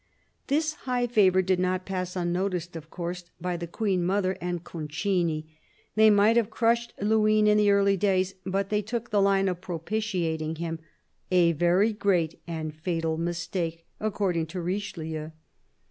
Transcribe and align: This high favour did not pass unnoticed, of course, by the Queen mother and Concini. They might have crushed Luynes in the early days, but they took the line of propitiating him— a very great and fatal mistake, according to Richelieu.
This 0.47 0.73
high 0.89 1.05
favour 1.05 1.43
did 1.43 1.59
not 1.59 1.85
pass 1.85 2.15
unnoticed, 2.15 2.75
of 2.75 2.89
course, 2.89 3.23
by 3.39 3.55
the 3.55 3.67
Queen 3.67 4.03
mother 4.03 4.31
and 4.41 4.63
Concini. 4.63 5.45
They 5.93 6.09
might 6.09 6.37
have 6.37 6.49
crushed 6.49 6.95
Luynes 6.99 7.47
in 7.47 7.55
the 7.59 7.69
early 7.69 7.97
days, 7.97 8.33
but 8.43 8.69
they 8.69 8.81
took 8.81 9.11
the 9.11 9.21
line 9.21 9.47
of 9.47 9.61
propitiating 9.61 10.55
him— 10.55 10.79
a 11.31 11.51
very 11.51 11.93
great 11.93 12.39
and 12.47 12.73
fatal 12.73 13.15
mistake, 13.19 13.85
according 13.99 14.47
to 14.47 14.59
Richelieu. 14.59 15.29